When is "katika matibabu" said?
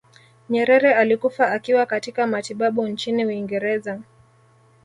1.85-2.87